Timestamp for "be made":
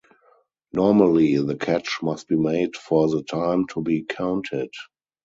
2.27-2.75